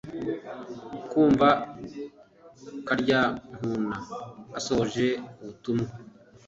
[1.09, 1.49] Kavuna
[2.87, 3.95] Karyankuna
[4.57, 5.07] asohoje
[5.43, 5.87] ubutumwa